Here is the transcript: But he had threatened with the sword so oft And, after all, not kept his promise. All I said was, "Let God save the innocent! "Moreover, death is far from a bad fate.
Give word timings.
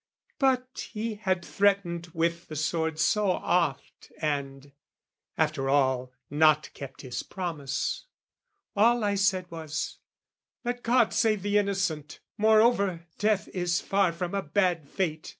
But 0.39 0.89
he 0.93 1.13
had 1.13 1.45
threatened 1.45 2.07
with 2.07 2.47
the 2.47 2.55
sword 2.55 2.97
so 2.97 3.33
oft 3.33 4.11
And, 4.19 4.71
after 5.37 5.69
all, 5.69 6.11
not 6.27 6.73
kept 6.73 7.01
his 7.01 7.21
promise. 7.21 8.07
All 8.75 9.03
I 9.03 9.13
said 9.13 9.51
was, 9.51 9.99
"Let 10.65 10.81
God 10.81 11.13
save 11.13 11.43
the 11.43 11.59
innocent! 11.59 12.19
"Moreover, 12.35 13.05
death 13.19 13.47
is 13.49 13.79
far 13.79 14.11
from 14.11 14.33
a 14.33 14.41
bad 14.41 14.89
fate. 14.89 15.29